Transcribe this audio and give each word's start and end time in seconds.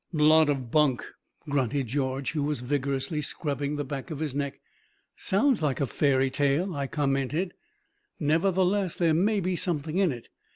"Lot 0.13 0.49
of 0.49 0.71
bunk!" 0.71 1.05
grunted 1.47 1.85
George, 1.85 2.31
who 2.31 2.41
was 2.41 2.61
vigorously 2.61 3.21
scrubbing 3.21 3.75
the 3.75 3.83
back 3.83 4.09
of 4.09 4.17
his 4.17 4.33
neck. 4.33 4.59
"Sounds 5.15 5.61
like 5.61 5.79
a 5.79 5.85
fairy 5.85 6.31
tale," 6.31 6.73
I 6.75 6.87
commented. 6.87 7.53
"Nevertheless, 8.19 8.95
there 8.95 9.13
may 9.13 9.39
be 9.39 9.55
something 9.55 9.99
in 9.99 10.11
it. 10.11 10.29